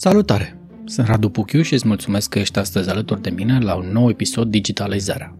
[0.00, 0.58] Salutare!
[0.84, 4.08] Sunt Radu Puchiu și îți mulțumesc că ești astăzi alături de mine la un nou
[4.08, 5.36] episod Digitalizarea.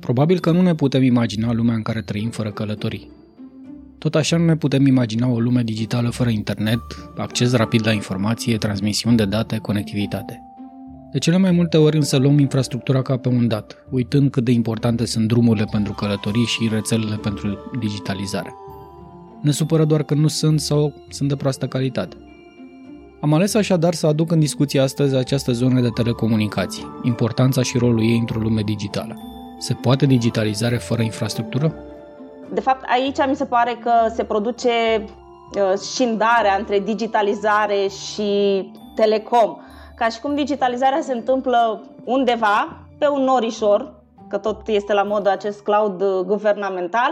[0.00, 3.10] Probabil că nu ne putem imagina lumea în care trăim fără călătorii.
[3.98, 6.82] Tot așa nu ne putem imagina o lume digitală fără internet,
[7.16, 10.40] acces rapid la informație, transmisiuni de date, conectivitate.
[11.12, 14.52] De cele mai multe ori însă luăm infrastructura ca pe un dat, uitând cât de
[14.52, 18.54] importante sunt drumurile pentru călătorii și rețelele pentru digitalizare.
[19.46, 22.16] Ne supără doar că nu sunt sau sunt de proastă calitate.
[23.20, 28.02] Am ales așadar să aduc în discuție astăzi această zonă de telecomunicații, importanța și rolul
[28.02, 29.16] ei într-o lume digitală.
[29.58, 31.74] Se poate digitalizare fără infrastructură?
[32.52, 38.30] De fapt, aici mi se pare că se produce uh, șindarea între digitalizare și
[38.94, 39.56] telecom.
[39.96, 43.94] Ca și cum digitalizarea se întâmplă undeva, pe un norișor,
[44.28, 47.10] că tot este la modă acest cloud uh, guvernamental,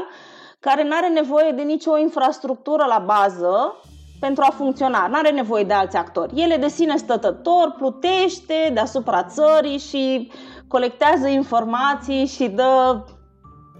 [0.64, 3.80] care nu are nevoie de nicio infrastructură la bază
[4.20, 5.06] pentru a funcționa.
[5.06, 6.32] Nu are nevoie de alți actori.
[6.34, 10.30] El e de sine stătător, plutește deasupra țării și
[10.68, 13.04] colectează informații și dă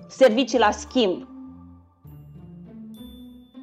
[0.09, 1.27] servicii la schimb.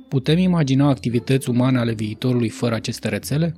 [0.07, 3.53] Putem imagina activități umane ale viitorului fără aceste rețele?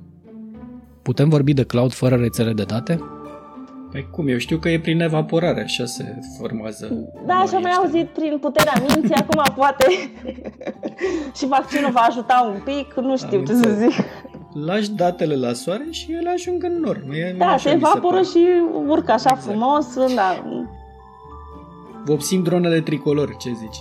[1.02, 3.00] Putem vorbi de cloud fără rețele de date?
[3.94, 4.28] Păi cum?
[4.28, 7.10] Eu știu că e prin evaporare, așa se formează.
[7.26, 9.86] Da, așa mai auzit prin puterea minții, acum poate
[11.36, 13.78] și vaccinul va ajuta un pic, nu știu Am ce înțeles.
[13.78, 14.04] să zic.
[14.64, 17.04] Lași datele la soare și ele ajung în nor.
[17.12, 18.46] E, da, se evaporă se și
[18.86, 19.42] urcă așa exact.
[19.42, 20.14] frumos.
[20.14, 20.44] Da.
[22.04, 23.76] Vopsim dronele tricolor, ce zici?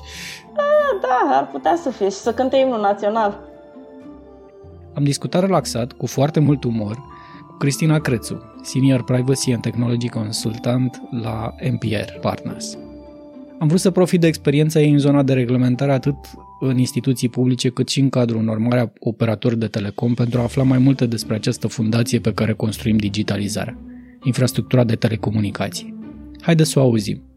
[0.56, 3.40] Da, da, ar putea să fie și să cânte imnul național.
[4.96, 6.96] Am discutat relaxat, cu foarte mult umor,
[7.48, 12.78] cu Cristina Crețu, Senior Privacy and Technology Consultant la NPR Partners.
[13.60, 16.16] Am vrut să profit de experiența ei în zona de reglementare atât
[16.60, 20.64] în instituții publice cât și în cadrul unor mari operatori de telecom pentru a afla
[20.64, 23.78] mai multe despre această fundație pe care construim digitalizarea,
[24.24, 25.94] infrastructura de telecomunicații.
[26.42, 27.33] Haideți să o auzim.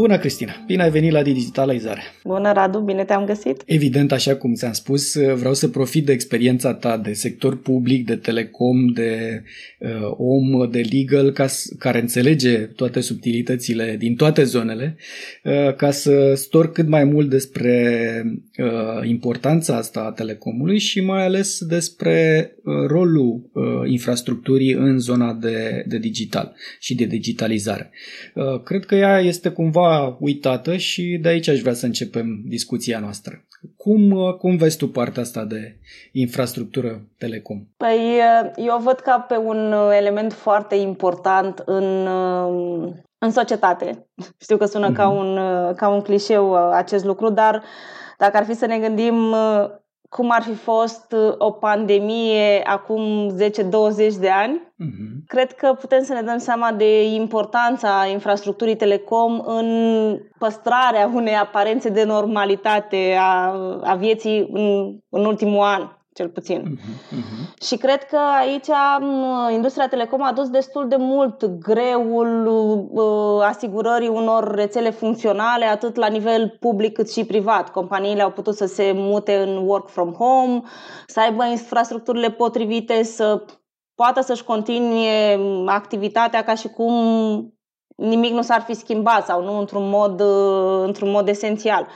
[0.00, 0.52] Bună, Cristina!
[0.66, 2.00] Bine ai venit la Digitalizare!
[2.24, 2.78] Bună, Radu!
[2.78, 3.62] Bine te-am găsit!
[3.66, 8.16] Evident, așa cum ți-am spus, vreau să profit de experiența ta de sector public, de
[8.16, 9.42] telecom, de
[9.78, 11.46] uh, om, de legal, ca,
[11.78, 14.96] care înțelege toate subtilitățile din toate zonele,
[15.44, 18.22] uh, ca să stor cât mai mult despre
[18.58, 25.32] uh, importanța asta a telecomului și mai ales despre uh, rolul uh, infrastructurii în zona
[25.32, 27.90] de, de digital și de digitalizare.
[28.34, 29.88] Uh, cred că ea este cumva
[30.20, 33.44] uitată și de aici aș vrea să începem discuția noastră.
[33.76, 35.78] Cum, cum vezi tu partea asta de
[36.12, 37.64] infrastructură telecom?
[37.76, 38.20] Păi
[38.56, 42.06] eu văd ca pe un element foarte important în,
[43.18, 44.06] în societate.
[44.44, 44.96] Știu că sună uh-huh.
[44.96, 45.16] ca, mhm.
[45.16, 45.38] un,
[45.74, 47.62] ca un clișeu acest lucru, dar
[48.18, 49.34] dacă ar fi să ne gândim
[50.10, 53.36] cum ar fi fost uh, o pandemie acum 10-20
[54.20, 55.26] de ani, uh-huh.
[55.26, 59.68] cred că putem să ne dăm seama de importanța infrastructurii telecom în
[60.38, 65.88] păstrarea unei aparențe de normalitate a, a vieții în, în ultimul an
[66.20, 66.62] cel puțin.
[66.62, 67.64] Uh-huh, uh-huh.
[67.66, 68.70] Și cred că aici
[69.52, 72.46] industria telecom a dus destul de mult greul
[72.90, 77.70] uh, asigurării unor rețele funcționale, atât la nivel public cât și privat.
[77.70, 80.62] Companiile au putut să se mute în work from home,
[81.06, 83.44] să aibă infrastructurile potrivite, să
[83.94, 86.94] poată să-și continue activitatea ca și cum
[87.96, 91.86] nimic nu s-ar fi schimbat sau nu într-un mod, uh, într-un mod esențial.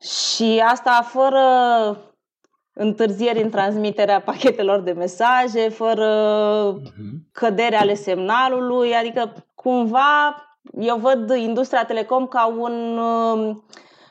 [0.00, 1.40] Și asta fără
[2.74, 6.08] întârzieri în transmiterea pachetelor de mesaje, fără
[6.80, 7.32] uh-huh.
[7.32, 10.36] cădere ale semnalului, adică cumva
[10.80, 13.64] eu văd industria telecom ca un um,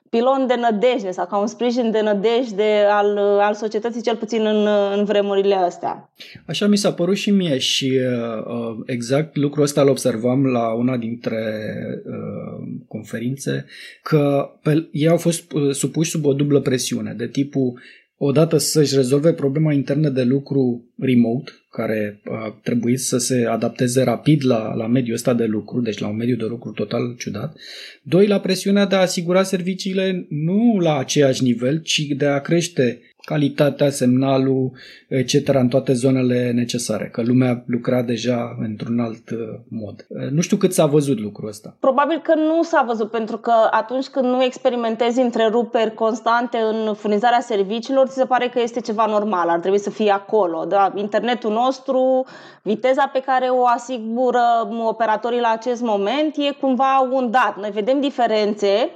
[0.10, 4.68] pilon de nădejde sau ca un sprijin de nădejde al, al societății, cel puțin în,
[4.98, 6.12] în vremurile astea.
[6.48, 8.00] Așa mi s-a părut și mie și
[8.46, 11.64] uh, exact lucrul ăsta îl observam la una dintre
[12.06, 13.66] uh, conferințe,
[14.04, 17.80] că pe, ei au fost uh, supuși sub o dublă presiune, de tipul
[18.24, 24.46] odată să-și rezolve problema internă de lucru remote, care a trebuit să se adapteze rapid
[24.46, 27.58] la, la mediul ăsta de lucru, deci la un mediu de lucru total ciudat.
[28.02, 33.02] Doi, la presiunea de a asigura serviciile nu la aceeași nivel, ci de a crește
[33.24, 34.72] calitatea, semnalul,
[35.08, 35.48] etc.
[35.48, 39.38] în toate zonele necesare, că lumea lucra deja într-un alt uh,
[39.68, 40.06] mod.
[40.08, 41.76] Uh, nu știu cât s-a văzut lucrul ăsta.
[41.80, 47.40] Probabil că nu s-a văzut, pentru că atunci când nu experimentezi întreruperi constante în furnizarea
[47.40, 50.66] serviciilor, ți se pare că este ceva normal, ar trebui să fie acolo.
[50.66, 50.94] Da?
[50.96, 52.26] Internetul nostru,
[52.62, 54.42] viteza pe care o asigură
[54.88, 57.58] operatorii la acest moment e cumva un dat.
[57.60, 58.90] Noi vedem diferențe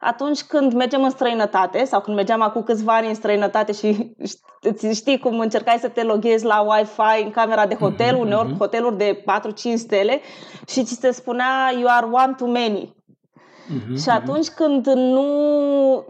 [0.00, 4.14] atunci când mergem în străinătate sau când mergeam acum câțiva ani în străinătate și
[4.92, 8.20] știi cum încercai să te loghezi la Wi-Fi în camera de hotel, mm-hmm.
[8.20, 9.24] uneori hoteluri de
[9.72, 10.20] 4-5 stele
[10.68, 12.94] și ți se spunea you are one too many.
[13.70, 15.28] Mm-hmm, și atunci când nu,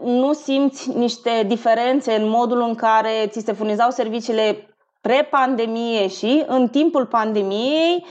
[0.03, 6.67] nu simți niște diferențe în modul în care ți se furnizau serviciile pre-pandemie și în
[6.67, 8.05] timpul pandemiei,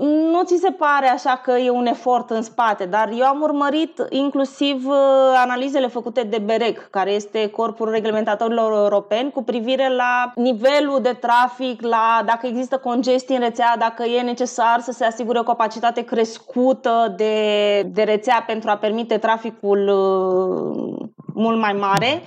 [0.00, 4.06] nu ți se pare așa că e un efort în spate, dar eu am urmărit
[4.08, 4.94] inclusiv uh,
[5.36, 11.82] analizele făcute de BEREC, care este corpul reglementatorilor europeni, cu privire la nivelul de trafic,
[11.82, 17.14] la dacă există congestii în rețea, dacă e necesar să se asigure o capacitate crescută
[17.16, 22.22] de, de rețea pentru a permite traficul uh, mult mai mare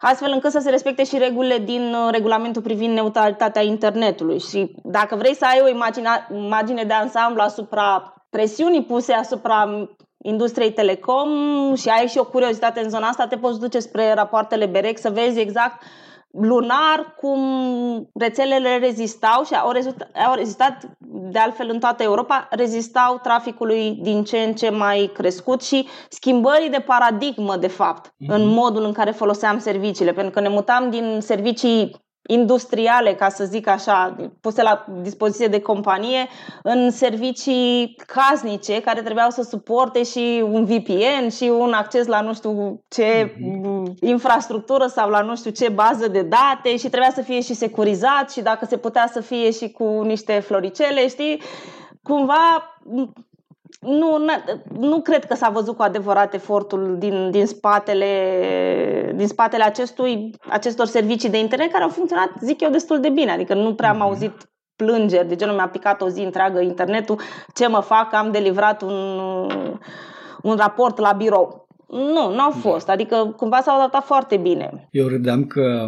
[0.00, 4.40] astfel încât să se respecte și regulile din uh, regulamentul privind neutralitatea internetului.
[4.40, 9.88] Și dacă vrei să ai o imagine, imagine de ansamblu asupra presiunii puse asupra
[10.22, 11.28] industriei telecom
[11.74, 15.10] și ai și o curiozitate în zona asta, te poți duce spre rapoartele BEREC să
[15.10, 15.82] vezi exact
[16.40, 17.40] lunar cum
[18.14, 24.24] rețelele rezistau și au, rezistat, au rezistat de altfel în toată Europa, rezistau traficului din
[24.24, 28.26] ce în ce mai crescut și schimbării de paradigmă, de fapt, mm-hmm.
[28.28, 33.44] în modul în care foloseam serviciile, pentru că ne mutam din servicii industriale, ca să
[33.44, 36.28] zic așa, puse la dispoziție de companie,
[36.62, 42.34] în servicii casnice care trebuiau să suporte și un VPN și un acces la nu
[42.34, 43.82] știu ce mm-hmm.
[44.00, 48.30] infrastructură sau la nu știu ce bază de date și trebuia să fie și securizat
[48.30, 51.42] și dacă se putea să fie și cu niște floricele, știi?
[52.02, 52.78] Cumva
[53.78, 54.18] nu,
[54.78, 60.86] nu cred că s-a văzut cu adevărat efortul din, din, spatele, din spatele acestui, acestor
[60.86, 63.30] servicii de internet care au funcționat, zic eu, destul de bine.
[63.30, 64.04] Adică nu prea am mhm.
[64.04, 64.32] auzit
[64.76, 67.20] plângeri de genul mi-a picat o zi întreagă internetul,
[67.54, 69.18] ce mă fac, am de livrat un,
[70.42, 71.66] un raport la birou.
[71.88, 72.58] Nu, nu au da.
[72.60, 72.86] fost.
[72.86, 72.92] Da.
[72.92, 74.88] Adică cumva s-au adaptat foarte bine.
[74.90, 75.86] Eu râdeam că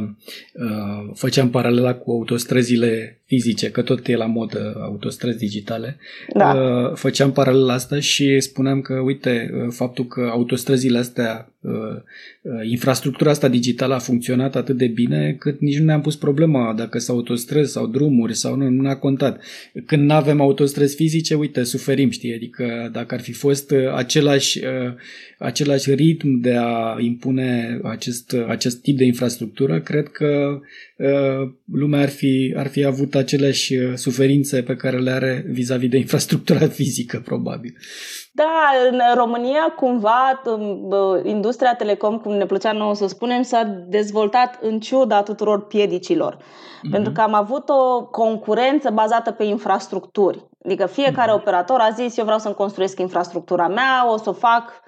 [0.54, 5.96] uh, făceam paralela cu autostrăzile fizice, că tot e la modă autostrăzi digitale,
[6.34, 6.54] da.
[6.54, 11.72] Uh, făceam paralela asta și spuneam că, uite, uh, faptul că autostrăzile astea, uh,
[12.62, 16.98] infrastructura asta digitală a funcționat atât de bine, cât nici nu ne-am pus problema dacă
[16.98, 19.42] sunt autostrăzi sau drumuri sau nu, nu ne-a contat.
[19.86, 24.60] Când nu avem autostrăzi fizice, uite, suferim, știi, adică dacă ar fi fost același,
[25.38, 30.60] același ritm de a impune acest, acest tip de infrastructură, cred că
[31.72, 35.96] lumea ar fi, ar fi avut aceleași uh, suferințe pe care le are vis-a-vis de
[35.96, 37.76] infrastructura fizică, probabil.
[38.32, 40.92] Da, în România, cumva, um,
[41.24, 46.36] industria telecom, cum ne plăcea nouă să spunem, s-a dezvoltat în ciuda tuturor piedicilor.
[46.36, 46.90] Mm-hmm.
[46.90, 50.48] Pentru că am avut o concurență bazată pe infrastructuri.
[50.64, 51.34] Adică fiecare mm-hmm.
[51.34, 54.82] operator a zis, eu vreau să-mi construiesc infrastructura mea, o să o fac,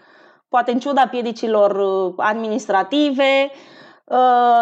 [0.49, 3.81] poate în ciuda piedicilor uh, administrative, uh,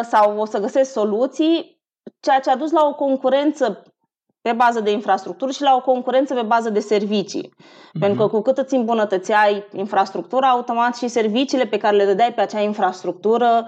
[0.02, 1.80] sau o să găsesc soluții
[2.20, 3.82] ceea ce a dus la o concurență
[4.42, 7.48] pe bază de infrastructură și la o concurență pe bază de servicii.
[7.48, 8.00] Mm-hmm.
[8.00, 12.40] Pentru că cu cât îți îmbunătățeai infrastructura, automat și serviciile pe care le dădeai pe
[12.40, 13.66] acea infrastructură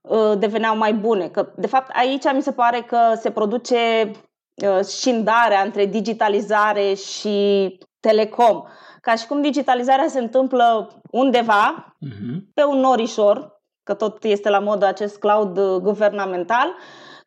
[0.00, 1.28] uh, deveneau mai bune.
[1.28, 4.10] Că, de fapt, aici mi se pare că se produce
[4.54, 8.62] uh, scindarea între digitalizare și telecom.
[9.00, 12.52] Ca și cum digitalizarea se întâmplă undeva, mm-hmm.
[12.54, 13.55] pe un norișor,
[13.86, 16.74] că tot este la modă acest cloud uh, guvernamental, uh,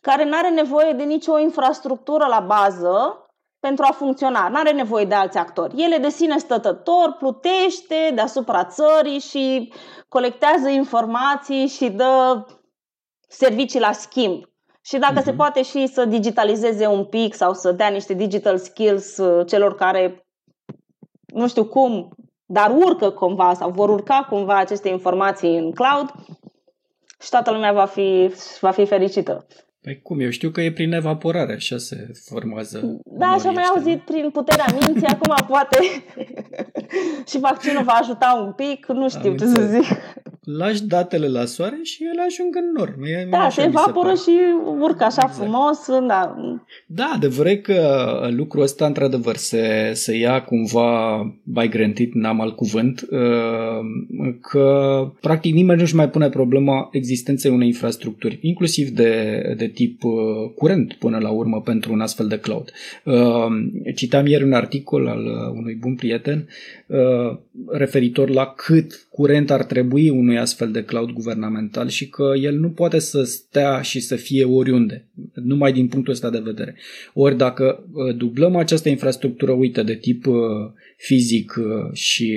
[0.01, 3.23] care nu are nevoie de nicio infrastructură la bază
[3.59, 4.47] pentru a funcționa.
[4.47, 5.81] Nu are nevoie de alți actori.
[5.83, 9.73] Ele de sine stătător plutește deasupra țării și
[10.07, 12.45] colectează informații și dă
[13.27, 14.43] servicii la schimb.
[14.81, 15.23] Și dacă uh-huh.
[15.23, 15.37] se mhm.
[15.37, 20.27] poate și să digitalizeze un pic sau să dea niște digital skills uh, celor care
[21.25, 22.09] nu știu cum,
[22.45, 26.11] dar urcă cumva sau vor urca cumva aceste informații în cloud
[27.21, 29.45] și toată lumea va fi, va fi fericită.
[29.81, 30.19] Păi cum?
[30.19, 33.01] Eu știu că e prin evaporare, așa se formează.
[33.05, 35.77] Da, așa mai auzit prin puterea minții, acum poate
[37.29, 39.69] și vaccinul va ajuta un pic, nu știu Am ce înțeleg.
[39.69, 39.97] să zic
[40.57, 42.95] lași datele la soare și ele ajung în nor.
[42.99, 44.37] Mie, da, se evaporă se și
[44.79, 45.33] urcă așa exact.
[45.33, 46.07] frumos.
[46.07, 46.35] Da.
[46.87, 53.07] da, adevărat că lucrul ăsta într-adevăr se, se ia cumva by granted, n-am alt cuvânt,
[53.09, 53.19] uh,
[54.41, 60.13] că practic nimeni nu-și mai pune problema existenței unei infrastructuri, inclusiv de, de tip uh,
[60.55, 62.71] curent până la urmă pentru un astfel de cloud.
[63.03, 63.47] Uh,
[63.95, 66.47] citam ieri un articol al unui bun prieten
[67.67, 72.69] referitor la cât curent ar trebui unui astfel de cloud guvernamental și că el nu
[72.69, 76.75] poate să stea și să fie oriunde, numai din punctul ăsta de vedere.
[77.13, 80.35] Ori dacă uh, dublăm această infrastructură, uite, de tip uh,
[80.97, 82.33] fizic uh, și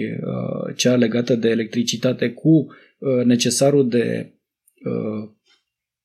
[0.77, 2.67] cea legată de electricitate cu
[3.25, 4.33] necesarul de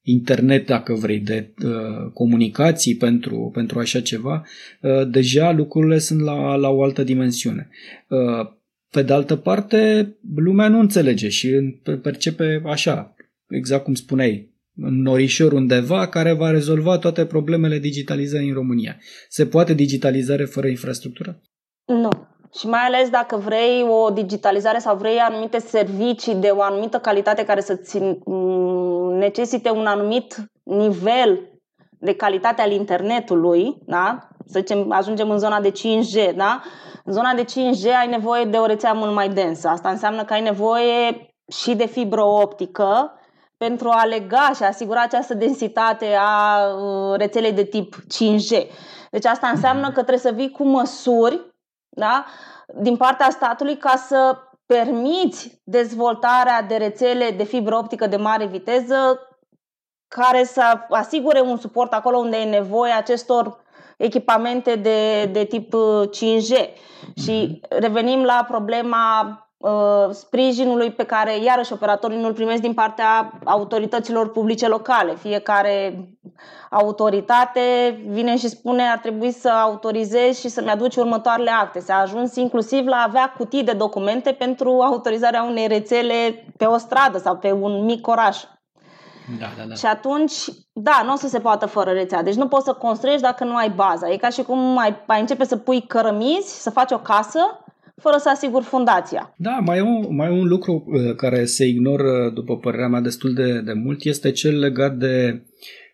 [0.09, 4.45] internet, dacă vrei, de uh, comunicații pentru, pentru așa ceva,
[4.81, 7.69] uh, deja lucrurile sunt la, la o altă dimensiune.
[8.07, 8.47] Uh,
[8.89, 11.49] pe de altă parte, lumea nu înțelege și
[12.01, 13.15] percepe așa,
[13.47, 18.97] exact cum spuneai, un norișor undeva care va rezolva toate problemele digitalizării în România.
[19.29, 21.41] Se poate digitalizare fără infrastructură?
[21.85, 22.09] Nu.
[22.59, 27.43] Și mai ales dacă vrei o digitalizare sau vrei anumite servicii de o anumită calitate
[27.43, 27.99] care să ți
[29.17, 31.50] necesite un anumit nivel
[32.00, 34.27] de calitate al internetului, da?
[34.45, 36.62] să zicem, ajungem în zona de 5G, da?
[37.03, 39.67] În zona de 5G ai nevoie de o rețea mult mai densă.
[39.67, 43.12] Asta înseamnă că ai nevoie și de fibră optică
[43.57, 48.67] pentru a lega și a asigura această densitate a uh, rețelei de tip 5G.
[49.12, 51.55] Deci asta înseamnă că trebuie să vii cu măsuri
[51.89, 52.25] da?
[52.74, 59.19] din partea statului ca să permiți dezvoltarea de rețele de fibră optică de mare viteză
[60.07, 63.65] care să asigure un suport acolo unde e nevoie acestor
[63.97, 65.74] echipamente de, de tip
[66.15, 66.51] 5G.
[66.51, 66.74] Uh,
[67.15, 67.79] Și mhm.
[67.79, 69.46] revenim la problema uh,
[70.11, 75.15] sprijinului pe care iarăși operatorii nu-l primesc din partea autorităților publice locale.
[75.15, 76.07] Fiecare
[76.69, 77.61] autoritate
[78.07, 81.79] vine și spune ar trebui să autorizezi și să-mi aduci următoarele acte.
[81.79, 86.77] S-a ajuns inclusiv la a avea cutii de documente pentru autorizarea unei rețele pe o
[86.77, 88.43] stradă sau pe un mic oraș.
[89.39, 89.75] Da, da, da.
[89.75, 90.33] Și atunci,
[90.73, 92.23] da, nu o să se poată fără rețea.
[92.23, 94.09] Deci nu poți să construiești dacă nu ai baza.
[94.09, 97.39] E ca și cum ai, ai începe să pui cărămizi, să faci o casă,
[98.01, 99.33] fără să asiguri fundația.
[99.37, 103.01] Da, mai e un, mai e un lucru uh, care se ignoră, după părerea mea,
[103.01, 105.41] destul de, de mult, este cel legat de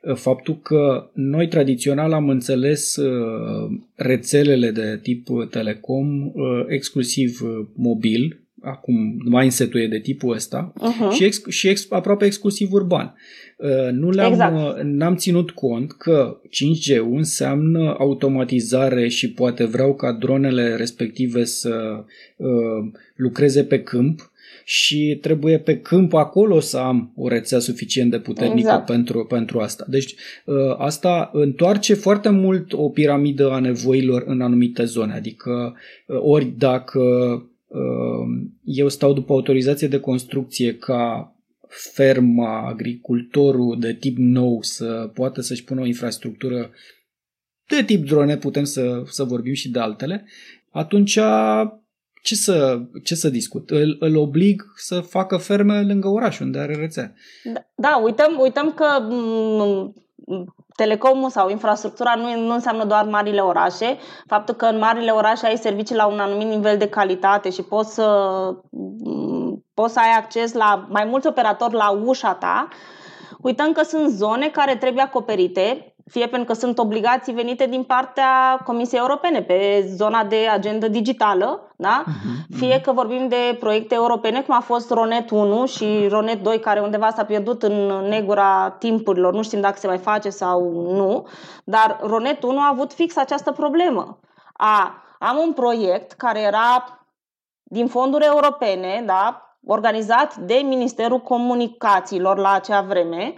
[0.01, 6.31] uh, faptul că noi tradițional am înțeles uh, rețelele de tip telecom
[6.67, 7.39] exclusiv
[7.75, 11.15] mobil, acum mindset-ul e de tipul ăsta uh-huh.
[11.15, 13.15] și, ex, și ex, aproape exclusiv urban.
[13.57, 14.55] Uh, nu le-am, exact.
[14.55, 22.03] Uh, n-am ținut cont că 5G înseamnă automatizare și poate vreau ca dronele respective să
[22.35, 22.47] uh,
[23.15, 24.31] lucreze pe câmp
[24.65, 28.85] și trebuie pe câmp acolo să am o rețea suficient de puternică exact.
[28.85, 29.85] pentru, pentru asta.
[29.87, 30.15] Deci
[30.45, 35.13] uh, asta întoarce foarte mult o piramidă a nevoilor în anumite zone.
[35.13, 35.75] Adică
[36.07, 37.52] ori dacă Ehm,
[38.63, 41.35] eu stau după autorizație de construcție ca
[41.67, 46.71] ferma, agricultorul de tip nou să poată să-și pună o infrastructură
[47.67, 50.25] de tip drone, putem să, să vorbim și de altele,
[50.69, 51.19] atunci
[52.23, 53.69] ce să, ce să discut?
[53.69, 57.13] Îl, îl oblig să facă ferme lângă oraș unde are rețea.
[57.43, 58.85] Da, da uităm, uităm că
[60.75, 63.97] telecomul sau infrastructura nu, nu înseamnă doar marile orașe.
[64.27, 67.93] Faptul că în marile orașe ai servicii la un anumit nivel de calitate și poți
[67.93, 68.07] să,
[69.73, 72.67] poți să ai acces la mai mulți operatori la ușa ta,
[73.41, 78.61] uităm că sunt zone care trebuie acoperite fie pentru că sunt obligații venite din partea
[78.65, 82.03] Comisiei Europene pe zona de agendă digitală, da?
[82.03, 86.59] uh-huh, fie că vorbim de proiecte europene, cum a fost Ronet 1 și Ronet 2,
[86.59, 91.27] care undeva s-a pierdut în negura timpurilor, nu știm dacă se mai face sau nu,
[91.63, 94.19] dar Ronet 1 a avut fix această problemă.
[94.53, 96.99] A, am un proiect care era
[97.63, 99.47] din fonduri europene, da?
[99.65, 103.33] organizat de Ministerul Comunicațiilor la acea vreme,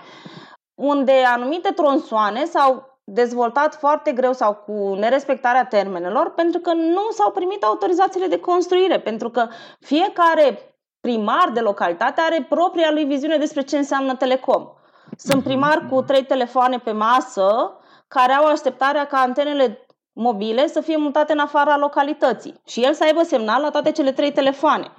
[0.76, 7.32] unde anumite tronsoane s-au dezvoltat foarte greu sau cu nerespectarea termenelor pentru că nu s-au
[7.32, 9.48] primit autorizațiile de construire, pentru că
[9.80, 14.68] fiecare primar de localitate are propria lui viziune despre ce înseamnă telecom.
[15.18, 17.78] Sunt primar cu trei telefoane pe masă
[18.08, 23.04] care au așteptarea ca antenele mobile să fie mutate în afara localității și el să
[23.04, 24.92] aibă semnal la toate cele trei telefoane.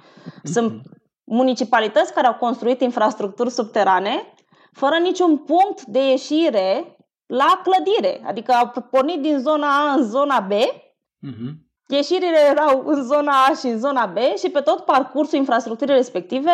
[0.43, 0.81] Sunt
[1.23, 4.33] municipalități care au construit infrastructuri subterane
[4.81, 8.21] fără niciun punct de ieșire la clădire.
[8.23, 11.51] Adică au pornit din zona A în zona B, uh-huh.
[11.87, 16.51] ieșirile erau în zona A și în zona B și pe tot parcursul infrastructurii respective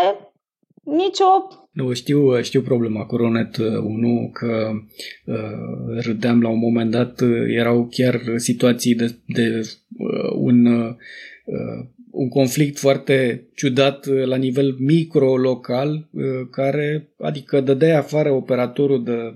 [0.83, 1.25] nicio...
[1.71, 4.69] Nu, știu, știu problema cu Ronet 1, uh, că
[5.25, 9.59] uh, râdeam la un moment dat, uh, erau chiar situații de, de
[9.97, 10.95] uh, un uh,
[12.13, 19.11] un conflict foarte ciudat uh, la nivel micro-local, uh, care, adică dădeai afară operatorul de
[19.11, 19.33] uh,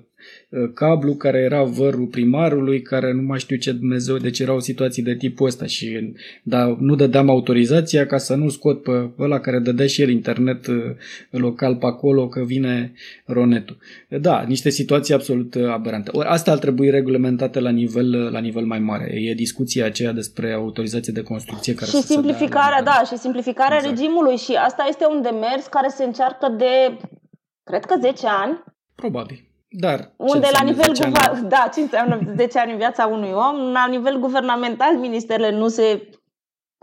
[0.73, 5.03] cablu care era vărul primarului, care nu mai știu ce Dumnezeu, deci era o situație
[5.03, 6.13] de tipul ăsta și
[6.43, 10.67] dar nu dădeam autorizația ca să nu scot pe ăla care dădea și el internet
[10.67, 10.75] uh,
[11.29, 12.93] local pe acolo că vine
[13.25, 13.77] ronetul.
[14.09, 16.11] Da, niște situații absolut aberante.
[16.13, 19.11] Ori asta ar trebui reglementate la nivel, la nivel mai mare.
[19.13, 23.97] E discuția aceea despre autorizație de construcție care și simplificarea, da, și simplificarea exact.
[23.97, 26.97] regimului și asta este un demers care se încearcă de
[27.63, 28.63] cred că 10 ani.
[28.95, 29.46] Probabil.
[29.69, 33.85] Dar unde la nivel guver- da, ce înseamnă 10 ani în viața unui om, la
[33.89, 36.09] nivel guvernamental ministerele nu se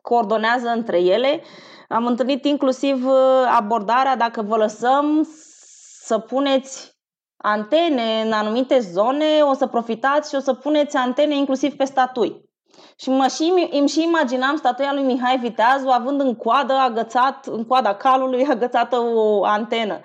[0.03, 1.43] coordonează între ele.
[1.89, 3.15] Am întâlnit inclusiv uh,
[3.59, 5.29] abordarea dacă vă lăsăm
[6.01, 6.93] să puneți
[7.37, 12.43] antene în anumite zone, o să profitați și o să puneți antene inclusiv pe statui.
[12.99, 17.65] Și mă și, îmi și imaginam statuia lui Mihai Viteazu având în coadă agățat, în
[17.65, 20.01] coada calului agățată o antenă.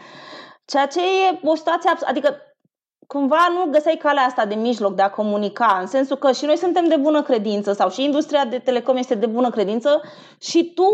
[0.66, 2.38] Ceea ce e o situație, adică
[3.14, 6.58] cumva nu găseai calea asta de mijloc de a comunica, în sensul că și noi
[6.58, 10.02] suntem de bună credință sau și industria de telecom este de bună credință
[10.42, 10.90] și tu,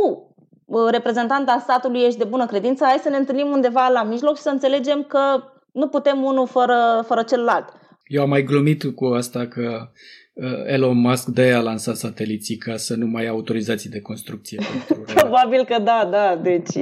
[0.90, 4.42] reprezentant al statului, ești de bună credință, hai să ne întâlnim undeva la mijloc și
[4.42, 7.66] să înțelegem că nu putem unul fără, fără celălalt.
[8.06, 10.25] Eu am mai glumit cu asta că Uh,
[10.66, 14.62] Elon Musk de a lansat sateliții ca să nu mai ai autorizații de construcție.
[14.88, 16.36] Pentru Probabil că da, da.
[16.36, 16.76] Deci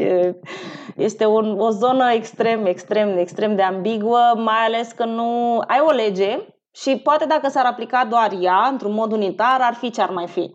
[0.95, 5.91] este un, o zonă extrem, extrem, extrem de ambiguă, mai ales că nu ai o
[5.91, 6.37] lege
[6.71, 10.27] și poate dacă s-ar aplica doar ea într-un mod unitar, ar fi ce ar mai
[10.27, 10.53] fi.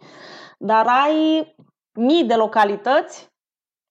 [0.59, 1.47] Dar ai
[1.93, 3.29] mii de localități,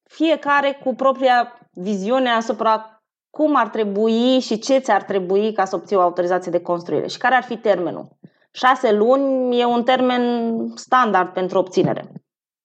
[0.09, 5.95] fiecare cu propria viziune asupra cum ar trebui și ce ți-ar trebui ca să obții
[5.95, 8.17] o autorizație de construire și care ar fi termenul.
[8.53, 10.21] Șase luni e un termen
[10.75, 12.11] standard pentru obținere.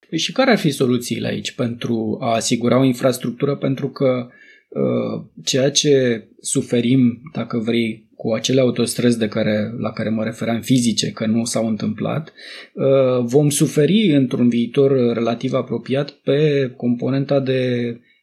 [0.08, 3.56] Păi și care ar fi soluțiile aici pentru a asigura o infrastructură?
[3.56, 4.26] Pentru că
[4.68, 10.60] uh, ceea ce suferim, dacă vrei, cu acele autostrăzi de care, la care mă refeream
[10.60, 12.32] fizice, că nu s-au întâmplat,
[12.74, 17.60] uh, vom suferi într-un viitor relativ apropiat pe componenta de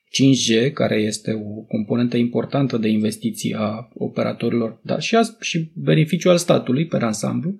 [0.10, 6.30] 5G, care este o componentă importantă de investiții a operatorilor, dar și, a, și beneficiu
[6.30, 7.56] al statului pe ansamblu,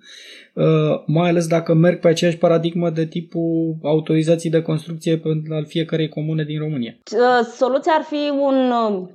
[0.54, 0.66] uh,
[1.06, 6.44] mai ales dacă merg pe aceeași paradigmă de tipul autorizații de construcție al fiecarei comune
[6.44, 6.98] din România.
[7.12, 9.08] Uh, soluția ar fi un uh,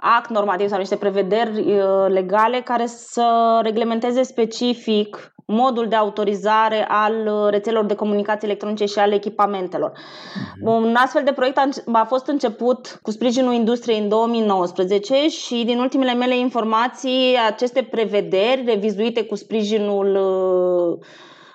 [0.00, 1.64] act normativ sau niște prevederi
[2.08, 8.98] legale care să reglementeze specific modul de autorizare al uh, rețelelor de comunicații electronice și
[8.98, 9.90] al echipamentelor.
[9.90, 10.60] Uh-huh.
[10.60, 11.58] Un astfel de proiect
[11.92, 18.64] a fost început cu sprijinul industriei în 2019 și din ultimele mele informații, aceste prevederi
[18.66, 21.06] revizuite cu sprijinul uh,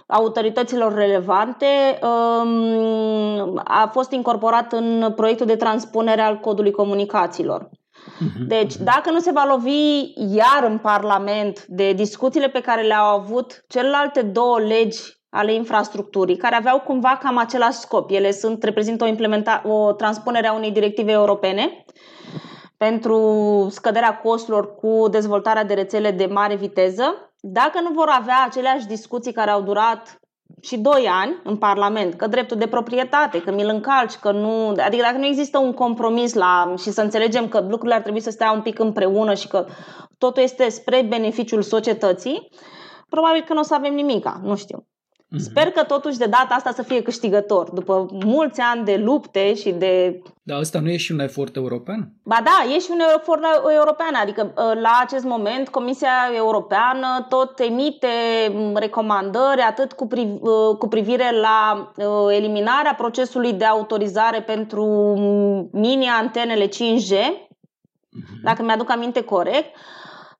[0.07, 1.65] autorităților relevante
[2.01, 7.69] um, a fost incorporat în proiectul de transpunere al codului comunicațiilor.
[8.19, 8.47] Mhm.
[8.47, 13.63] Deci, dacă nu se va lovi iar în Parlament de discuțiile pe care le-au avut
[13.67, 18.09] celelalte două legi ale infrastructurii, care aveau cumva cam același scop.
[18.11, 21.85] Ele sunt, reprezintă o, implementa- o transpunere a unei directive europene
[22.77, 23.17] pentru
[23.71, 27.33] scăderea costurilor cu dezvoltarea de rețele de mare viteză.
[27.39, 30.19] Dacă nu vor avea aceleași discuții care au durat
[30.61, 34.67] și doi ani în Parlament, că dreptul de proprietate, că mi-l încalci, că nu...
[34.67, 38.29] Adică dacă nu există un compromis la și să înțelegem că lucrurile ar trebui să
[38.29, 39.65] stea un pic împreună și că
[40.17, 42.49] totul este spre beneficiul societății,
[43.09, 44.87] probabil că nu o să avem nimica, nu știu.
[45.29, 45.41] Mm-hmm.
[45.41, 49.71] Sper că totuși de data asta să fie câștigător, după mulți ani de lupte și
[49.71, 50.21] de...
[50.43, 52.11] Dar asta nu e și un efort european?
[52.23, 57.59] Ba da, e și un efort european, adică ă, la acest moment Comisia Europeană tot
[57.59, 58.07] emite
[58.73, 64.83] recomandări atât cu, priv- ă, cu privire la ă, eliminarea procesului de autorizare pentru
[65.71, 68.41] mini-antenele 5G, mm-hmm.
[68.43, 69.75] dacă mi-aduc aminte corect,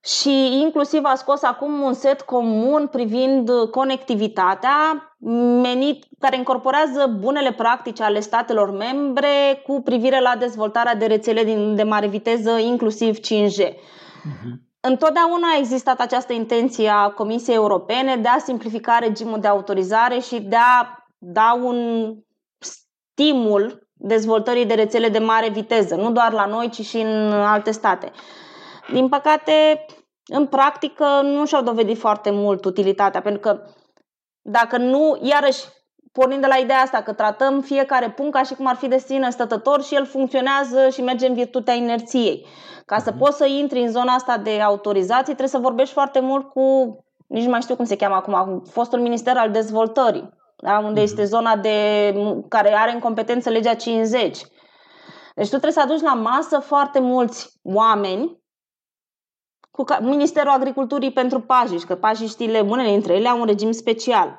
[0.04, 5.14] și inclusiv a scos acum un set comun privind conectivitatea
[5.62, 11.76] menit, care incorporează bunele practici ale statelor membre cu privire la dezvoltarea de rețele din,
[11.76, 13.64] de mare viteză, inclusiv 5G.
[13.64, 13.74] Uh-huh.
[14.24, 14.68] Mhm.
[14.80, 20.40] Întotdeauna a existat această intenție a Comisiei Europene de a simplifica regimul de autorizare și
[20.40, 22.14] de a da un
[22.58, 27.70] stimul dezvoltării de rețele de mare viteză, nu doar la noi, ci și în alte
[27.70, 28.10] state.
[28.92, 29.86] Din păcate,
[30.32, 33.62] în practică nu și-au dovedit foarte mult utilitatea, pentru că
[34.42, 35.64] dacă nu, iarăși,
[36.12, 38.98] pornind de la ideea asta că tratăm fiecare punct ca și cum ar fi de
[38.98, 42.46] sine stătător și el funcționează și merge în virtutea inerției.
[42.86, 43.18] Ca să mhm.
[43.18, 47.44] poți să intri în zona asta de autorizații, trebuie să vorbești foarte mult cu, nici
[47.44, 50.78] nu mai știu cum se cheamă acum, fostul Minister al Dezvoltării, da?
[50.78, 51.30] unde este mhm.
[51.30, 52.14] zona de,
[52.48, 54.38] care are în competență legea 50.
[55.34, 58.39] Deci tu trebuie să aduci la masă foarte mulți oameni
[59.70, 64.38] cu Ministerul Agriculturii pentru pajiști, că pajiștile, unele dintre ele au un regim special.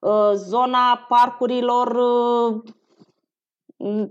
[0.00, 2.62] Uh, zona parcurilor uh,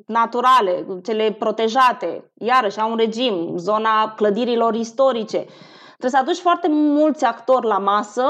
[0.05, 5.45] naturale, cele protejate, iarăși au un regim, zona clădirilor istorice.
[5.87, 8.23] Trebuie să aduci foarte mulți actori la masă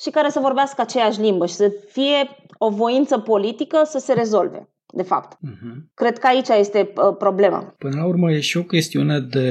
[0.00, 4.68] și care să vorbească aceeași limbă și să fie o voință politică să se rezolve,
[4.86, 5.36] de fapt.
[5.36, 5.74] Uh-huh.
[5.94, 7.74] Cred că aici este uh, problema.
[7.78, 9.48] Până la urmă e și o chestiune de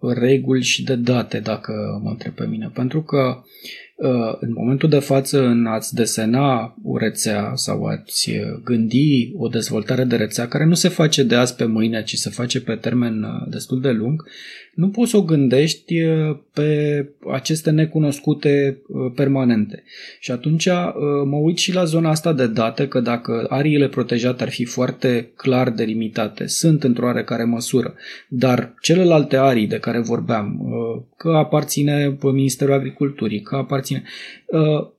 [0.00, 2.70] reguli și de date, dacă mă întreb pe mine.
[2.74, 3.42] Pentru că Uh,
[4.40, 8.30] în momentul de față în ați desena o rețea sau ați
[8.64, 12.30] gândi o dezvoltare de rețea care nu se face de azi pe mâine, ci se
[12.30, 14.24] face pe termen uh, destul de lung,
[14.74, 18.82] nu poți să o gândești uh, pe aceste necunoscute
[19.14, 19.82] permanente.
[20.20, 20.68] Și atunci
[21.24, 25.30] mă uit și la zona asta de date, că dacă ariile protejate ar fi foarte
[25.36, 27.94] clar delimitate, sunt într-o oarecare măsură,
[28.28, 30.60] dar celelalte arii de care vorbeam,
[31.16, 34.02] că aparține Ministerul Agriculturii, că aparține aparține.
[34.46, 34.94] Uh,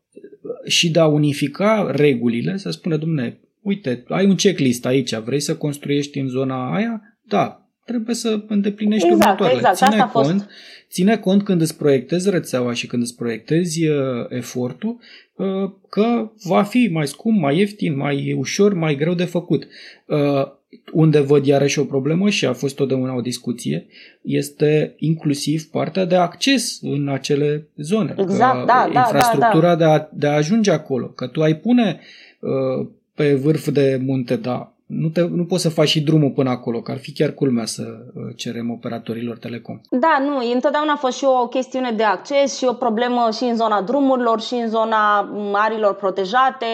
[0.66, 5.56] și de a unifica regulile, să spune, domne, uite, ai un checklist aici, vrei să
[5.56, 7.02] construiești în zona aia?
[7.22, 9.60] Da, trebuie să îndeplinești exact, următoarele.
[9.60, 10.50] Exact, ține, asta cont, fost.
[10.90, 15.00] ține cont când îți proiectezi rețeaua și când îți proiectezi uh, efortul
[15.36, 19.68] uh, că va fi mai scump, mai ieftin, mai ușor, mai greu de făcut.
[20.06, 20.56] Uh,
[20.94, 23.88] unde văd iarăși o problemă și a fost totdeauna o discuție,
[24.22, 28.16] este inclusiv partea de acces în acele zone.
[28.18, 29.98] Exact, da, da, infrastructura da, da.
[29.98, 31.06] De, a, de a ajunge acolo.
[31.06, 32.00] Că tu ai pune
[32.40, 36.50] uh, pe vârf de munte, da, nu, te, nu poți să faci și drumul până
[36.50, 39.80] acolo, că ar fi chiar culmea să uh, cerem operatorilor telecom.
[39.90, 43.56] Da, nu, întotdeauna a fost și o chestiune de acces și o problemă și în
[43.56, 46.66] zona drumurilor și în zona marilor protejate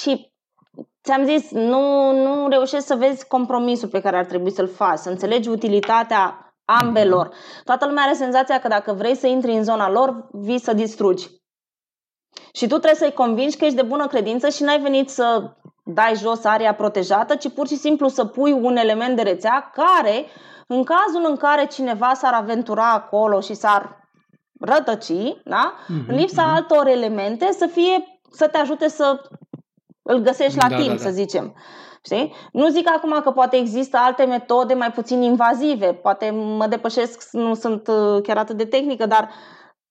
[0.00, 0.30] și
[1.06, 5.08] ți-am zis, nu, nu reușești să vezi compromisul pe care ar trebui să-l faci, să
[5.08, 7.30] înțelegi utilitatea ambelor.
[7.64, 11.28] Toată lumea are senzația că dacă vrei să intri în zona lor, vii să distrugi.
[12.52, 16.14] Și tu trebuie să-i convingi că ești de bună credință și n-ai venit să dai
[16.14, 20.26] jos area protejată, ci pur și simplu să pui un element de rețea care,
[20.66, 24.08] în cazul în care cineva s-ar aventura acolo și s-ar
[24.60, 25.74] rătăci, da?
[25.74, 26.56] Mm-hmm, în lipsa mm-hmm.
[26.56, 29.20] altor elemente, să fie să te ajute să
[30.06, 31.02] îl găsești la da, timp, da, da.
[31.02, 31.54] să zicem.
[32.04, 32.34] Știi?
[32.52, 37.54] Nu zic acum că poate există alte metode mai puțin invazive, poate mă depășesc, nu
[37.54, 39.30] sunt uh, chiar atât de tehnică, dar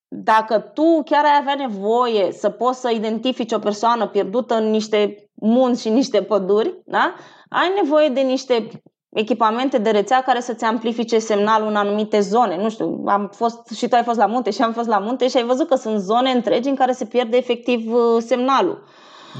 [0.08, 5.30] dacă tu chiar ai avea nevoie să poți să identifici o persoană pierdută în niște
[5.34, 7.15] munți și niște păduri, da?
[7.49, 8.67] ai nevoie de niște
[9.10, 12.58] echipamente de rețea care să-ți amplifice semnalul în anumite zone.
[12.58, 15.28] Nu știu, am fost și tu ai fost la munte și am fost la munte
[15.28, 18.84] și ai văzut că sunt zone întregi în care se pierde efectiv uh, semnalul.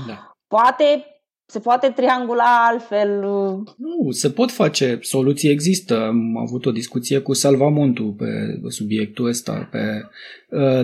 [0.08, 0.35] Da.
[0.48, 1.16] Poate
[1.48, 3.20] se poate triangula altfel.
[3.78, 6.02] Nu, se pot face, soluții există.
[6.02, 10.08] Am avut o discuție cu Salvamontu pe subiectul ăsta, pe, uh,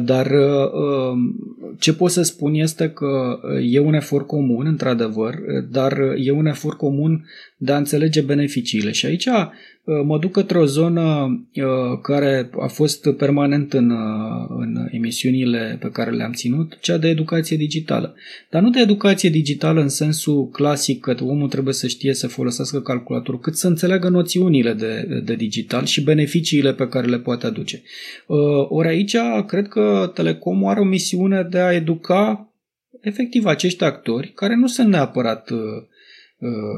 [0.02, 1.18] dar uh,
[1.80, 5.36] ce pot să spun este că e un efort comun, într-adevăr,
[5.72, 7.26] dar e un efort comun
[7.58, 8.92] de a înțelege beneficiile.
[8.92, 9.28] Și aici
[9.84, 11.02] Uh, mă duc către o zonă
[11.54, 17.08] uh, care a fost permanent în, uh, în emisiunile pe care le-am ținut, cea de
[17.08, 18.16] educație digitală.
[18.50, 22.82] Dar nu de educație digitală în sensul clasic că omul trebuie să știe să folosească
[22.82, 27.82] calculatorul, cât să înțeleagă noțiunile de, de digital și beneficiile pe care le poate aduce.
[28.70, 29.16] Ori aici
[29.52, 32.54] cred că Telecomul are o misiune de a educa
[33.02, 35.50] efectiv acești actori care nu sunt neapărat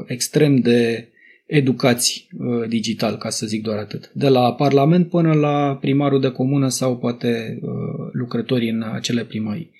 [0.06, 1.08] extrem de
[1.46, 4.10] educați uh, digital, ca să zic doar atât.
[4.12, 7.70] De la Parlament până la primarul de comună sau poate uh,
[8.12, 9.72] lucrătorii în acele primării.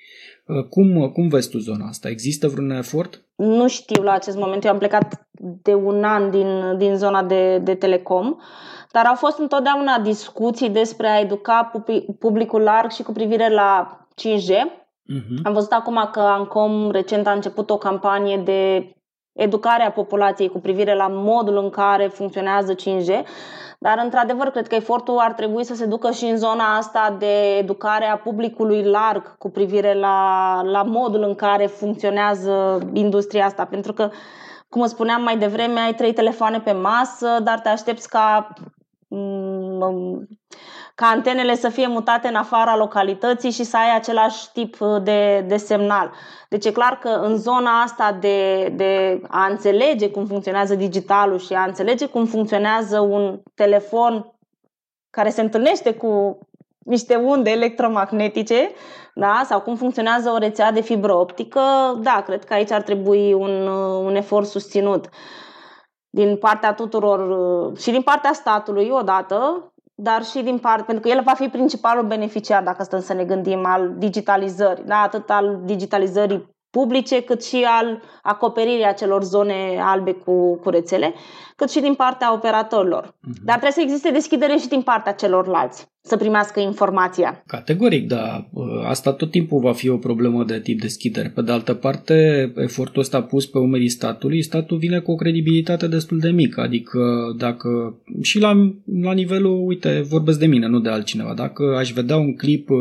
[0.46, 2.08] Uh, cum, cum vezi tu zona asta?
[2.08, 3.22] Există vreun efort?
[3.36, 4.64] Nu știu la acest moment.
[4.64, 5.28] Eu am plecat
[5.62, 8.36] de un an din, din zona de, de telecom,
[8.94, 11.72] dar au fost întotdeauna discuții despre a educa
[12.18, 14.50] publicul larg și cu privire la 5G.
[14.50, 14.82] Uh-huh.
[15.06, 15.40] Mhm.
[15.42, 18.92] Am văzut acum că Ancom recent a început o campanie de
[19.32, 23.24] educarea populației cu privire la modul în care funcționează 5G,
[23.78, 27.56] dar într-adevăr cred că efortul ar trebui să se ducă și în zona asta de
[27.58, 33.92] educare a publicului larg cu privire la, la modul în care funcționează industria asta, pentru
[33.92, 34.10] că
[34.68, 38.83] cum spuneam mai devreme, ai trei telefoane pe masă, dar te aștepți ca mm,
[40.94, 45.44] ca antenele să fie mutate în afara localității și să ai același tip uh, de,
[45.48, 46.12] de semnal.
[46.48, 51.52] Deci e clar că în zona asta de, de a înțelege cum funcționează digitalul și
[51.52, 54.34] a înțelege cum funcționează un telefon
[55.10, 56.38] care se întâlnește cu
[56.78, 58.70] niște unde electromagnetice,
[59.14, 59.42] da?
[59.44, 61.60] sau cum funcționează o rețea de fibră optică,
[62.02, 65.08] da, cred că aici ar trebui un, uh, un efort susținut
[66.14, 71.14] din partea tuturor uh, și din partea statului odată, dar și din parte, pentru că
[71.16, 74.96] el va fi principalul beneficiar, dacă stăm să ne gândim, al digitalizării, da?
[74.96, 81.14] atât al digitalizării publice, cât și al acoperirii acelor zone albe cu, cu rețele,
[81.56, 83.06] cât și din partea operatorilor.
[83.06, 83.42] Uh-huh.
[83.44, 87.44] Dar trebuie să existe deschidere și din partea celorlalți să primească informația.
[87.46, 88.48] Categoric, da.
[88.86, 91.28] Asta tot timpul va fi o problemă de tip deschidere.
[91.34, 95.86] Pe de altă parte, efortul ăsta pus pe umerii statului, statul vine cu o credibilitate
[95.86, 96.60] destul de mică.
[96.60, 97.00] Adică
[97.38, 102.16] dacă și la, la nivelul, uite, vorbesc de mine, nu de altcineva, dacă aș vedea
[102.16, 102.78] un clip uh,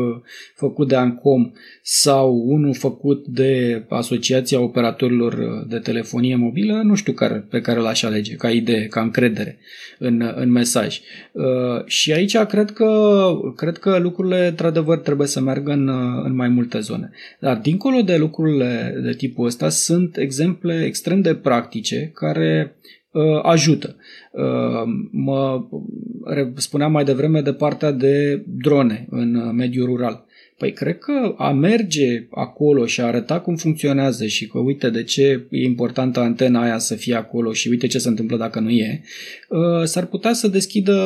[0.54, 7.46] făcut de Ancom sau unul făcut de Asociația Operatorilor de Telefonie Mobilă, nu știu care,
[7.50, 9.58] pe care l-aș alege ca idee, ca încredere
[9.98, 11.00] în, în mesaj.
[11.32, 13.12] Uh, și aici cred că
[13.56, 15.88] cred că lucrurile, într-adevăr, trebuie să meargă în,
[16.24, 17.10] în mai multe zone.
[17.40, 22.76] Dar, dincolo de lucrurile de tipul ăsta, sunt exemple extrem de practice care
[23.10, 23.96] uh, ajută.
[24.32, 25.68] Uh, mă
[26.54, 30.24] spuneam mai devreme de partea de drone în mediul rural.
[30.64, 35.02] Păi cred că a merge acolo și a arăta cum funcționează și că uite de
[35.02, 38.70] ce e importantă antena aia să fie acolo și uite ce se întâmplă dacă nu
[38.70, 39.02] e,
[39.48, 40.96] uh, s-ar putea să deschidă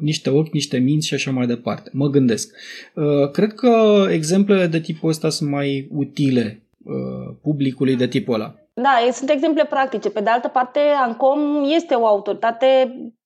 [0.00, 1.90] niște ochi, niște minți și așa mai departe.
[1.92, 2.54] Mă gândesc.
[2.94, 8.54] Uh, cred că exemplele de tipul ăsta sunt mai utile uh, publicului de tipul ăla.
[8.74, 10.10] Da, sunt exemple practice.
[10.10, 11.40] Pe de altă parte, ANCOM
[11.76, 12.66] este o autoritate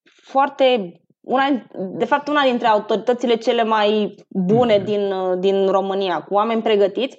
[0.05, 4.85] foarte una, de fapt, una dintre autoritățile cele mai bune mhm.
[4.85, 7.19] din, din România, cu oameni pregătiți.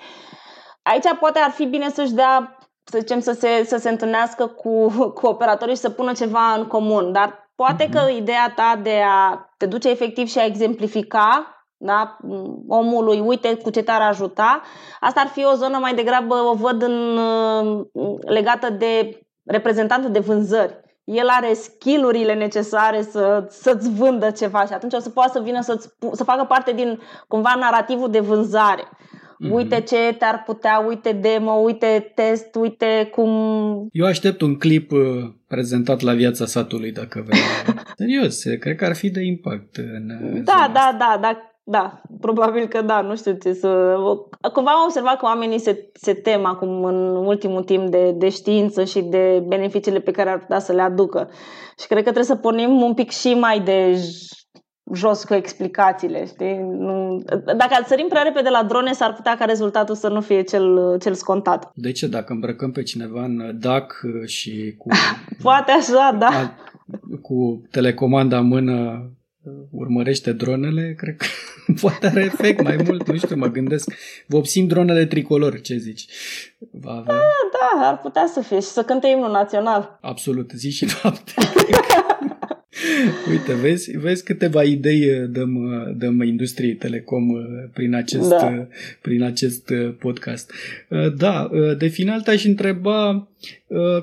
[0.82, 4.88] Aici poate ar fi bine să-și dea, să zicem, să se, să se întâlnească cu,
[5.14, 7.12] cu operatorii și să pună ceva în comun.
[7.12, 8.18] Dar poate că mhm.
[8.18, 12.18] ideea ta de a te duce efectiv și a exemplifica da,
[12.68, 14.62] omului, uite cu ce te-ar ajuta,
[15.00, 17.20] asta ar fi o zonă mai degrabă, o văd în,
[18.20, 24.94] legată de reprezentantul de vânzări el are skillurile necesare să, să-ți vândă ceva și atunci
[24.94, 28.84] o să poată să vină să, să facă parte din cumva narativul de vânzare.
[28.84, 29.52] Mm-hmm.
[29.52, 33.30] Uite ce te-ar putea, uite demo, uite test, uite cum...
[33.92, 35.00] Eu aștept un clip uh,
[35.48, 37.40] prezentat la viața satului, dacă vrei.
[37.98, 39.76] Serios, cred că ar fi de impact.
[39.76, 43.96] În da, da, da, da, da, probabil că da, nu știu ce să...
[44.54, 48.84] Cumva am observat că oamenii se, se tem acum în ultimul timp de, de știință
[48.84, 51.30] și de beneficiile pe care ar putea să le aducă.
[51.80, 54.00] Și cred că trebuie să pornim un pic și mai de
[54.94, 56.58] jos cu explicațiile, știi?
[56.58, 57.24] Nu...
[57.46, 61.14] Dacă sărim prea repede la drone, s-ar putea ca rezultatul să nu fie cel, cel
[61.14, 61.72] scontat.
[61.74, 62.08] De ce?
[62.08, 64.88] Dacă îmbrăcăm pe cineva în DAC și cu...
[65.44, 66.56] Poate așa, da.
[67.22, 69.10] Cu telecomanda în mână
[69.72, 71.26] urmărește dronele, cred că
[71.82, 73.94] poate are efect mai mult, nu știu, mă gândesc.
[74.26, 76.06] Vopsim dronele tricolor, ce zici?
[76.72, 77.14] Va avea...
[77.14, 79.98] Da, da, ar putea să fie și să cânte imnul național.
[80.02, 81.34] Absolut, zi și noapte.
[83.30, 87.42] Uite, vezi, vezi câteva idei uh, dăm, uh, dăm industriei telecom uh,
[87.74, 88.68] prin acest, da.
[89.02, 90.52] prin acest podcast.
[91.18, 93.28] Da, de final te-aș întreba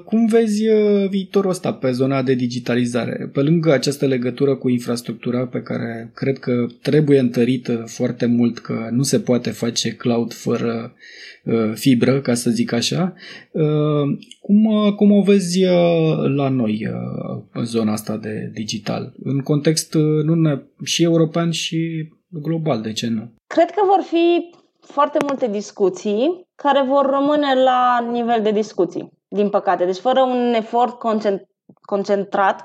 [0.05, 0.65] cum vezi
[1.09, 3.31] viitorul ăsta pe zona de digitalizare?
[3.33, 8.89] Pe lângă această legătură cu infrastructura pe care cred că trebuie întărită foarte mult, că
[8.91, 10.95] nu se poate face cloud fără
[11.75, 13.15] fibră, ca să zic așa.
[14.41, 15.65] Cum, cum o vezi
[16.37, 16.89] la noi
[17.53, 19.13] în zona asta de digital?
[19.23, 19.95] În context
[20.25, 23.33] nu și european și global, de ce nu?
[23.47, 29.51] Cred că vor fi foarte multe discuții care vor rămâne la nivel de discuții, din
[29.51, 29.85] păcate.
[29.85, 30.99] Deci fără un efort
[31.81, 32.65] concentrat,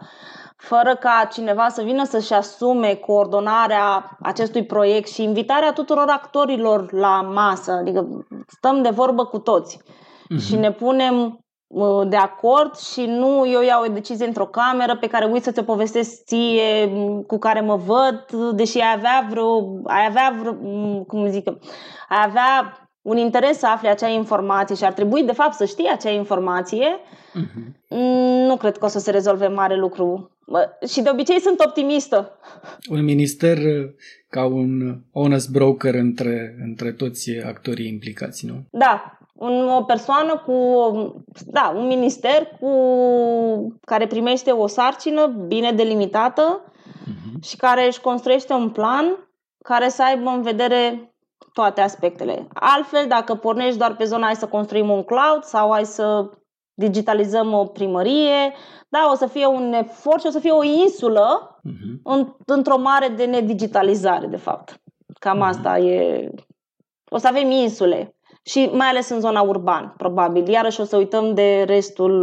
[0.57, 7.21] fără ca cineva să vină să-și asume coordonarea acestui proiect și invitarea tuturor actorilor la
[7.21, 7.71] masă.
[7.71, 10.45] Adică stăm de vorbă cu toți uh-huh.
[10.45, 11.39] și ne punem
[12.07, 15.63] de acord și nu eu iau o decizie într-o cameră pe care uit să ți-o
[15.63, 16.91] povestesc ție,
[17.27, 20.53] cu care mă văd, deși ai avea vreo, ai avea vreo,
[21.07, 21.47] cum zic,
[22.09, 25.89] ai avea un interes să afli acea informație și ar trebui de fapt să știi
[25.93, 27.87] acea informație, uh-huh.
[28.47, 30.31] nu cred că o să se rezolve mare lucru.
[30.87, 32.39] Și de obicei sunt optimistă.
[32.89, 33.57] Un minister
[34.29, 38.53] ca un honest broker între, între toți actorii implicați, nu?
[38.71, 40.53] Da, un, o persoană cu,
[41.45, 42.69] da, un minister cu
[43.85, 47.43] care primește o sarcină bine delimitată uh-huh.
[47.43, 49.05] și care își construiește un plan
[49.63, 51.13] care să aibă în vedere
[51.53, 52.47] toate aspectele.
[52.53, 56.29] Altfel, dacă pornești doar pe zona hai să construim un cloud sau hai să
[56.73, 58.53] digitalizăm o primărie,
[58.89, 62.01] da, o să fie un efort și o să fie o insulă uh-huh.
[62.03, 64.81] în, într-o mare de nedigitalizare, de fapt.
[65.19, 65.49] Cam uh-huh.
[65.49, 66.29] asta e.
[67.11, 70.47] O să avem insule și mai ales în zona urban, probabil.
[70.47, 72.13] Iarăși o să uităm de restul.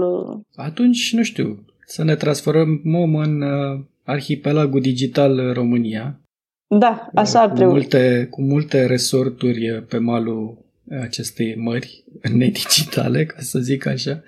[0.55, 6.21] Atunci, nu știu, să ne transformăm în uh, arhipelagul digital România.
[6.69, 7.73] Da, așa ar cu trebui.
[7.73, 10.65] multe, cu multe resorturi pe malul
[11.03, 12.05] acestei mări
[12.39, 14.23] nedigitale, ca să zic așa.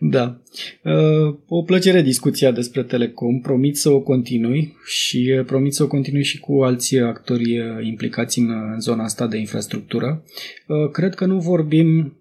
[0.00, 0.40] Da.
[0.84, 3.40] Uh, O plăcere discuția despre Telecom.
[3.40, 7.86] Promit să o continui și uh, promit să o continui și cu alți actori uh,
[7.86, 10.22] implicați în, în zona asta de infrastructură.
[10.66, 12.12] Uh, Cred că nu vorbim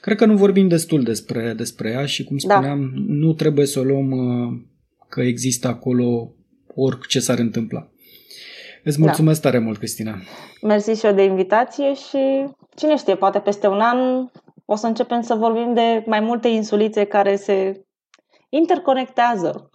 [0.00, 2.54] Cred că nu vorbim destul despre, despre ea și, cum Da.
[2.54, 4.60] spuneam, nu trebuie să o luăm uh,
[5.08, 6.34] că există acolo
[6.74, 7.91] orice s-ar întâmpla.
[8.84, 9.04] Îți Da.
[9.04, 10.14] mulțumesc tare mult, Cristina.
[10.62, 12.44] Mersi și eu de invitație și
[12.76, 14.26] cine știe, poate peste un an
[14.64, 17.84] o să începem să vorbim de mai multe insulițe care se
[18.48, 19.70] interconectează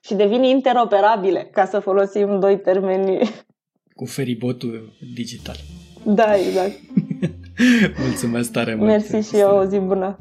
[0.00, 3.18] și devin interoperabile, ca să folosim doi termeni.
[3.94, 5.56] Cu feribotul digital.
[6.04, 6.72] Da, exact.
[8.06, 8.88] Mulțumesc tare mult.
[8.88, 10.16] Mersi și eu, o zi bună.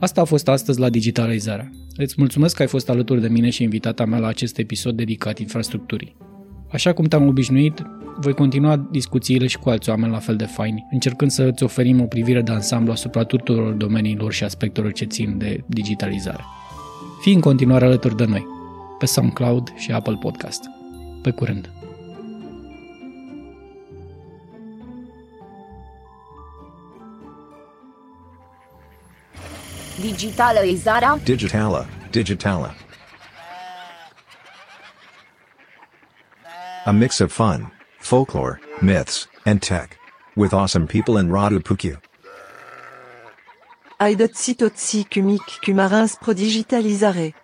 [0.00, 1.70] Asta a fost astăzi la Digitalizarea.
[1.96, 5.38] Îți mulțumesc că ai fost alături de mine și invitata mea la acest episod dedicat
[5.38, 6.16] infrastructurii.
[6.72, 7.82] Așa cum te-am obișnuit,
[8.20, 12.00] voi continua discuțiile și cu alți oameni la fel de faini, încercând să îți oferim
[12.00, 16.44] o privire de ansamblu asupra tuturor domeniilor și aspectelor ce țin de digitalizare.
[17.20, 18.46] Fii în continuare alături de noi,
[18.98, 20.60] pe SoundCloud și Apple Podcast.
[21.22, 21.79] Pe curând!
[30.00, 32.74] Digitalizarea Digitala, Digitala.
[36.86, 39.98] A mix of fun, folklore, myths, and tech.
[40.36, 41.98] With awesome people in Radupuku.
[44.00, 47.34] Aidotsi totsi kumik kumarins prodigitalisare.